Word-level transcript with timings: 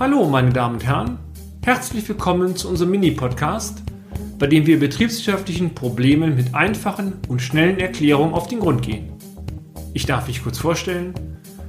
Hallo, 0.00 0.26
meine 0.28 0.52
Damen 0.52 0.76
und 0.76 0.84
Herren. 0.84 1.18
Herzlich 1.62 2.08
willkommen 2.08 2.56
zu 2.56 2.68
unserem 2.68 2.90
Mini-Podcast, 2.90 3.82
bei 4.38 4.46
dem 4.46 4.66
wir 4.66 4.80
betriebswirtschaftlichen 4.80 5.74
Problemen 5.74 6.34
mit 6.34 6.54
einfachen 6.54 7.20
und 7.28 7.40
schnellen 7.40 7.78
Erklärungen 7.78 8.34
auf 8.34 8.48
den 8.48 8.58
Grund 8.58 8.82
gehen. 8.82 9.12
Ich 9.92 10.06
darf 10.06 10.26
mich 10.26 10.42
kurz 10.42 10.58
vorstellen. 10.58 11.14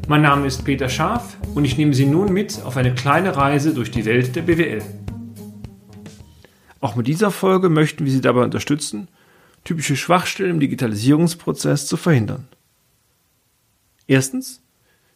Mein 0.07 0.21
Name 0.21 0.47
ist 0.47 0.63
Peter 0.63 0.89
Scharf 0.89 1.37
und 1.53 1.65
ich 1.65 1.77
nehme 1.77 1.93
Sie 1.93 2.05
nun 2.05 2.33
mit 2.33 2.63
auf 2.63 2.77
eine 2.77 2.95
kleine 2.95 3.35
Reise 3.35 3.73
durch 3.73 3.91
die 3.91 4.05
Welt 4.05 4.35
der 4.35 4.43
BWL. 4.43 4.81
Auch 6.79 6.95
mit 6.95 7.07
dieser 7.07 7.29
Folge 7.29 7.69
möchten 7.69 8.05
wir 8.05 8.11
Sie 8.11 8.21
dabei 8.21 8.43
unterstützen, 8.45 9.09
typische 9.63 9.97
Schwachstellen 9.97 10.51
im 10.51 10.59
Digitalisierungsprozess 10.59 11.87
zu 11.87 11.97
verhindern. 11.97 12.47
Erstens, 14.07 14.63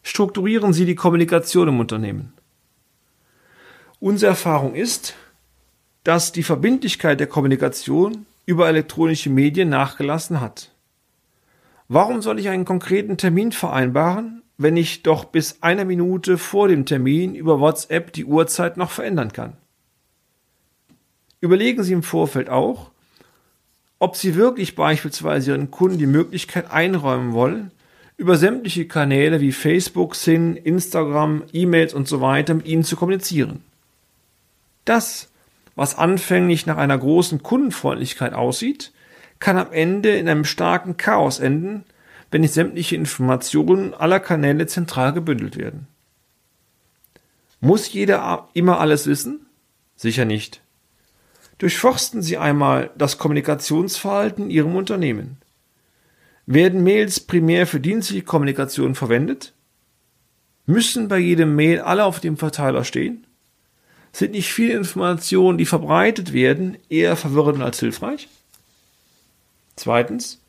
strukturieren 0.02 0.72
Sie 0.72 0.84
die 0.84 0.94
Kommunikation 0.94 1.68
im 1.68 1.80
Unternehmen. 1.80 2.34
Unsere 4.00 4.30
Erfahrung 4.30 4.76
ist, 4.76 5.14
dass 6.04 6.30
die 6.30 6.44
Verbindlichkeit 6.44 7.18
der 7.18 7.26
Kommunikation 7.26 8.26
über 8.46 8.68
elektronische 8.68 9.28
Medien 9.28 9.68
nachgelassen 9.68 10.40
hat. 10.40 10.70
Warum 11.88 12.22
soll 12.22 12.38
ich 12.38 12.48
einen 12.48 12.64
konkreten 12.64 13.16
Termin 13.16 13.50
vereinbaren, 13.50 14.42
wenn 14.56 14.76
ich 14.76 15.02
doch 15.02 15.24
bis 15.24 15.62
einer 15.62 15.84
Minute 15.84 16.38
vor 16.38 16.68
dem 16.68 16.86
Termin 16.86 17.34
über 17.34 17.58
WhatsApp 17.58 18.12
die 18.12 18.24
Uhrzeit 18.24 18.76
noch 18.76 18.90
verändern 18.90 19.32
kann? 19.32 19.54
Überlegen 21.40 21.82
Sie 21.82 21.92
im 21.92 22.04
Vorfeld 22.04 22.48
auch, 22.50 22.90
ob 23.98 24.16
Sie 24.16 24.36
wirklich 24.36 24.76
beispielsweise 24.76 25.50
Ihren 25.52 25.72
Kunden 25.72 25.98
die 25.98 26.06
Möglichkeit 26.06 26.70
einräumen 26.70 27.32
wollen, 27.32 27.72
über 28.16 28.36
sämtliche 28.36 28.86
Kanäle 28.86 29.40
wie 29.40 29.52
Facebook, 29.52 30.14
Sin, 30.14 30.56
Instagram, 30.56 31.42
E-Mails 31.52 31.94
und 31.94 32.06
so 32.06 32.20
weiter 32.20 32.54
mit 32.54 32.66
Ihnen 32.66 32.84
zu 32.84 32.94
kommunizieren. 32.94 33.64
Das, 34.88 35.30
was 35.76 35.98
anfänglich 35.98 36.64
nach 36.64 36.78
einer 36.78 36.96
großen 36.96 37.42
Kundenfreundlichkeit 37.42 38.32
aussieht, 38.32 38.90
kann 39.38 39.58
am 39.58 39.70
Ende 39.70 40.16
in 40.16 40.26
einem 40.30 40.46
starken 40.46 40.96
Chaos 40.96 41.40
enden, 41.40 41.84
wenn 42.30 42.40
nicht 42.40 42.54
sämtliche 42.54 42.96
Informationen 42.96 43.92
aller 43.92 44.18
Kanäle 44.18 44.66
zentral 44.66 45.12
gebündelt 45.12 45.58
werden. 45.58 45.88
Muss 47.60 47.92
jeder 47.92 48.48
immer 48.54 48.80
alles 48.80 49.06
wissen? 49.06 49.44
Sicher 49.94 50.24
nicht. 50.24 50.62
Durchforsten 51.58 52.22
Sie 52.22 52.38
einmal 52.38 52.90
das 52.96 53.18
Kommunikationsverhalten 53.18 54.44
in 54.44 54.50
Ihrem 54.50 54.74
Unternehmen. 54.74 55.36
Werden 56.46 56.82
Mails 56.82 57.20
primär 57.20 57.66
für 57.66 57.78
dienstliche 57.78 58.22
Kommunikation 58.22 58.94
verwendet? 58.94 59.52
Müssen 60.64 61.08
bei 61.08 61.18
jedem 61.18 61.56
Mail 61.56 61.80
alle 61.80 62.06
auf 62.06 62.20
dem 62.20 62.38
Verteiler 62.38 62.84
stehen? 62.84 63.26
Sind 64.18 64.32
nicht 64.32 64.52
viele 64.52 64.74
Informationen, 64.74 65.58
die 65.58 65.64
verbreitet 65.64 66.32
werden, 66.32 66.76
eher 66.88 67.14
verwirrend 67.14 67.62
als 67.62 67.78
hilfreich? 67.78 68.28
Zweitens. 69.76 70.40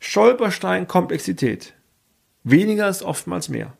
Stolperstein 0.00 0.88
Komplexität. 0.88 1.74
Weniger 2.44 2.88
ist 2.88 3.02
oftmals 3.02 3.50
mehr. 3.50 3.76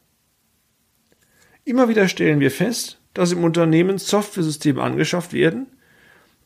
Immer 1.64 1.88
wieder 1.88 2.06
stellen 2.06 2.38
wir 2.38 2.50
fest, 2.50 2.98
dass 3.14 3.32
im 3.32 3.44
Unternehmen 3.44 3.96
Softwaresysteme 3.96 4.82
angeschafft 4.82 5.32
werden, 5.32 5.68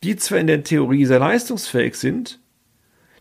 die 0.04 0.14
zwar 0.14 0.38
in 0.38 0.46
der 0.46 0.62
Theorie 0.62 1.04
sehr 1.04 1.18
leistungsfähig 1.18 1.96
sind, 1.96 2.38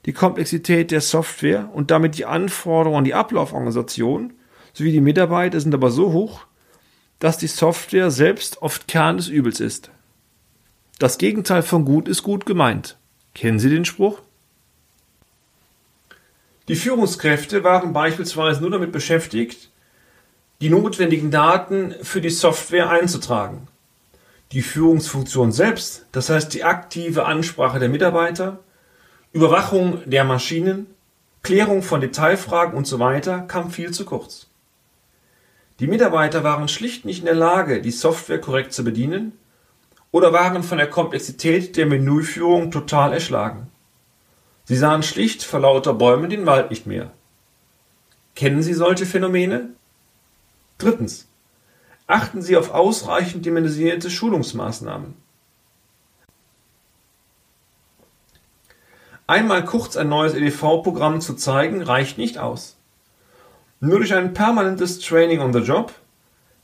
die 0.06 0.14
Komplexität 0.14 0.92
der 0.92 1.02
Software 1.02 1.68
und 1.74 1.90
damit 1.90 2.16
die 2.20 2.26
Anforderungen 2.26 3.00
an 3.00 3.06
die 3.06 3.16
Ablauforganisation 3.16 4.34
sowie 4.74 4.92
die 4.92 5.02
Mitarbeiter 5.02 5.60
sind 5.60 5.74
aber 5.74 5.90
so 5.90 6.12
hoch, 6.12 6.46
dass 7.22 7.38
die 7.38 7.48
Software 7.48 8.12
selbst 8.12 8.62
oft 8.62 8.88
Kern 8.88 9.18
des 9.18 9.30
Übels 9.30 9.60
ist. 9.60 9.92
Das 11.00 11.18
Gegenteil 11.18 11.62
von 11.62 11.86
gut 11.86 12.08
ist 12.08 12.24
gut 12.24 12.46
gemeint. 12.46 12.98
Kennen 13.36 13.60
Sie 13.60 13.70
den 13.70 13.86
Spruch? 13.86 14.20
Die 16.68 16.76
Führungskräfte 16.76 17.64
waren 17.64 17.94
beispielsweise 17.94 18.62
nur 18.62 18.72
damit 18.72 18.92
beschäftigt, 18.92 19.70
die 20.62 20.70
notwendigen 20.70 21.30
Daten 21.32 21.94
für 22.02 22.22
die 22.22 22.30
Software 22.30 22.90
einzutragen. 22.90 23.68
Die 24.52 24.64
Führungsfunktion 24.64 25.52
selbst, 25.52 26.08
das 26.12 26.30
heißt 26.30 26.54
die 26.54 26.64
aktive 26.64 27.26
Ansprache 27.26 27.80
der 27.80 27.90
Mitarbeiter, 27.90 28.60
Überwachung 29.32 30.02
der 30.10 30.24
Maschinen, 30.24 30.88
Klärung 31.44 31.84
von 31.84 32.02
Detailfragen 32.02 32.76
und 32.76 32.86
so 32.86 32.98
kam 32.98 33.72
viel 33.72 33.92
zu 33.92 34.06
kurz. 34.06 34.48
Die 35.82 35.88
Mitarbeiter 35.88 36.44
waren 36.44 36.68
schlicht 36.68 37.06
nicht 37.06 37.22
in 37.22 37.26
der 37.26 37.34
Lage, 37.34 37.82
die 37.82 37.90
Software 37.90 38.40
korrekt 38.40 38.72
zu 38.72 38.84
bedienen 38.84 39.32
oder 40.12 40.32
waren 40.32 40.62
von 40.62 40.78
der 40.78 40.88
Komplexität 40.88 41.76
der 41.76 41.88
Menüführung 41.88 42.70
total 42.70 43.14
erschlagen. 43.14 43.66
Sie 44.66 44.76
sahen 44.76 45.02
schlicht 45.02 45.42
vor 45.44 45.60
lauter 45.60 45.96
Bäumen 45.96 46.30
den 46.30 46.46
Wald 46.46 46.70
nicht 46.70 46.86
mehr. 46.86 47.10
Kennen 48.36 48.62
Sie 48.62 48.76
solche 48.76 49.08
Phänomene? 49.08 49.70
Drittens. 50.78 51.26
Achten 52.06 52.44
Sie 52.44 52.58
auf 52.58 52.70
ausreichend 52.70 53.44
dimensionierte 53.44 54.12
Schulungsmaßnahmen. 54.12 55.16
Einmal 59.26 59.66
kurz 59.66 59.98
ein 59.98 60.10
neues 60.10 60.36
EDV-Programm 60.36 61.22
zu 61.22 61.34
zeigen, 61.34 61.82
reicht 61.82 62.20
nicht 62.20 62.38
aus. 62.38 62.78
Nur 63.84 63.98
durch 63.98 64.14
ein 64.14 64.34
permanentes 64.34 65.00
Training 65.00 65.40
on 65.40 65.54
the 65.54 65.60
Job 65.60 65.92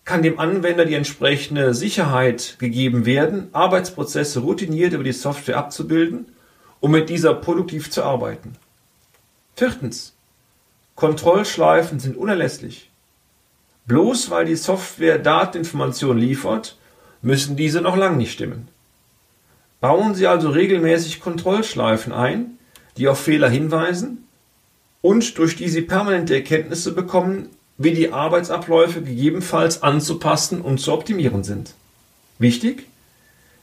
kann 0.06 0.22
dem 0.22 0.40
Anwender 0.40 0.86
die 0.86 0.94
entsprechende 0.94 1.74
Sicherheit 1.74 2.58
gegeben 2.60 3.08
werden, 3.08 3.50
Arbeitsprozesse 3.54 4.42
routiniert 4.42 4.94
über 4.94 5.04
die 5.04 5.12
Software 5.12 5.58
abzubilden, 5.58 6.28
um 6.80 6.92
mit 6.92 7.10
dieser 7.10 7.34
produktiv 7.34 7.90
zu 7.90 8.04
arbeiten. 8.04 8.54
Viertens. 9.56 10.14
Kontrollschleifen 10.94 12.00
sind 12.00 12.18
unerlässlich. 12.18 12.92
Bloß 13.88 14.30
weil 14.30 14.46
die 14.46 14.56
Software 14.56 15.18
Dateninformationen 15.18 16.20
liefert, 16.20 16.78
müssen 17.24 17.56
diese 17.56 17.82
noch 17.82 17.98
lang 17.98 18.18
nicht 18.18 18.34
stimmen. 18.34 18.68
Bauen 19.82 20.14
Sie 20.14 20.28
also 20.28 20.52
regelmäßig 20.52 21.20
Kontrollschleifen 21.20 22.14
ein, 22.14 22.60
die 22.96 23.08
auf 23.08 23.20
Fehler 23.20 23.50
hinweisen 23.50 24.27
und 25.02 25.38
durch 25.38 25.56
die 25.56 25.70
Sie 25.70 25.82
permanente 25.82 26.36
Erkenntnisse 26.36 26.92
bekommen, 26.94 27.50
wie 27.78 27.94
die 27.94 28.12
Arbeitsabläufe 28.12 29.02
gegebenenfalls 29.02 29.84
anzupassen 29.84 30.62
und 30.62 30.80
zu 30.80 30.94
optimieren 30.94 31.44
sind. 31.44 31.74
Wichtig? 32.40 32.88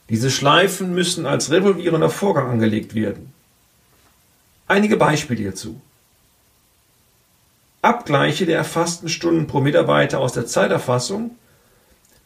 Diese 0.09 0.29
Schleifen 0.29 0.93
müssen 0.93 1.25
als 1.25 1.51
revolvierender 1.51 2.09
Vorgang 2.09 2.49
angelegt 2.49 2.95
werden. 2.95 3.33
Einige 4.67 4.97
Beispiele 4.97 5.41
hierzu. 5.41 5.81
Abgleiche 7.81 8.45
der 8.45 8.57
erfassten 8.57 9.09
Stunden 9.09 9.47
pro 9.47 9.61
Mitarbeiter 9.61 10.19
aus 10.19 10.33
der 10.33 10.47
Zeiterfassung 10.47 11.31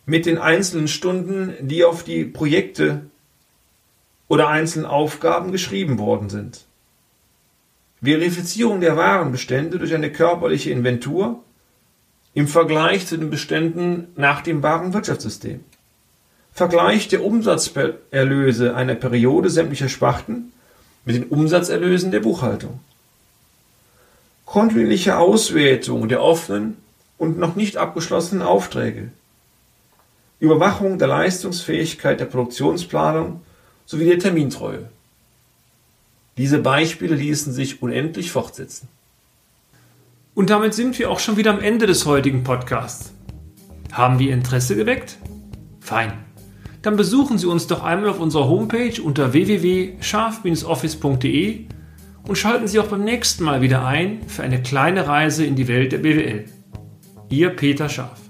mit 0.06 0.25
den 0.25 0.38
einzelnen 0.38 0.88
Stunden, 0.88 1.56
die 1.59 1.84
auf 1.84 2.03
die 2.03 2.24
Projekte 2.24 3.02
oder 4.28 4.48
einzelnen 4.48 4.86
Aufgaben 4.86 5.52
geschrieben 5.52 6.00
worden 6.00 6.30
sind. 6.30 6.66
Verifizierung 8.02 8.80
der 8.80 8.96
Warenbestände 8.96 9.78
durch 9.78 9.94
eine 9.94 10.12
körperliche 10.12 10.72
Inventur 10.72 11.44
im 12.34 12.48
Vergleich 12.48 13.08
zu 13.08 13.18
den 13.18 13.30
Beständen 13.30 14.08
nach 14.16 14.42
dem 14.42 14.64
Warenwirtschaftssystem. 14.64 15.64
Vergleich 16.54 17.08
der 17.08 17.24
Umsatzerlöse 17.24 18.76
einer 18.76 18.96
Periode 18.96 19.50
sämtlicher 19.50 19.90
Sparten 19.90 20.52
mit 21.06 21.16
den 21.16 21.26
Umsatzerlösen 21.26 22.12
der 22.12 22.20
Buchhaltung. 22.22 22.80
Kontinuierliche 24.46 25.18
Auswertung 25.18 26.08
der 26.08 26.24
offenen 26.24 26.78
und 27.18 27.38
noch 27.38 27.56
nicht 27.56 27.78
abgeschlossenen 27.78 28.42
Aufträge. 28.42 29.10
Überwachung 30.40 30.98
der 30.98 31.10
Leistungsfähigkeit 31.10 32.19
der 32.19 32.25
Produktionsplanung 32.25 33.42
sowie 33.86 34.06
der 34.06 34.19
Termintreue. 34.19 34.90
Diese 36.39 36.57
Beispiele 36.59 37.15
ließen 37.15 37.51
sich 37.51 37.81
unendlich 37.81 38.31
fortsetzen. 38.31 38.88
Und 40.33 40.50
damit 40.50 40.74
sind 40.74 40.97
wir 40.97 41.12
auch 41.12 41.19
schon 41.19 41.36
wieder 41.36 41.51
am 41.51 41.59
Ende 41.59 41.86
des 41.86 42.06
heutigen 42.06 42.45
Podcasts. 42.45 43.12
Haben 43.91 44.19
wir 44.19 44.31
Interesse 44.31 44.77
geweckt? 44.77 45.18
Fein. 45.81 46.13
Dann 46.81 46.95
besuchen 46.95 47.38
Sie 47.38 47.45
uns 47.45 47.68
doch 47.68 47.83
einmal 47.83 48.12
auf 48.12 48.21
unserer 48.21 48.47
Homepage 48.47 49.01
unter 49.03 49.33
www.scharf-office.de 49.33 51.65
und 52.25 52.38
schalten 52.38 52.69
Sie 52.69 52.80
auch 52.80 52.88
beim 52.88 53.03
nächsten 53.03 53.44
Mal 53.44 53.59
wieder 53.59 53.86
ein 53.86 54.21
für 54.30 54.44
eine 54.44 54.63
kleine 54.63 55.07
Reise 55.07 55.45
in 55.45 55.57
die 55.57 55.68
Welt 55.68 55.91
der 55.91 55.97
BWL. 55.97 56.45
Ihr 57.27 57.50
Peter 57.50 57.89
Scharf. 57.89 58.29